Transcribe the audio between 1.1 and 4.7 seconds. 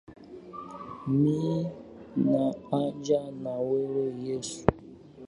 Mi nahaja na wewe Yesu